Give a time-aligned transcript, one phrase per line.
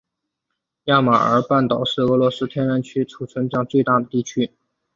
[0.85, 4.51] 亚马尔半岛是俄罗斯天然气储量最大的地区。